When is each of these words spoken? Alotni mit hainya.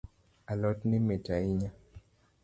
Alotni 0.53 0.99
mit 0.99 1.27
hainya. 1.33 1.69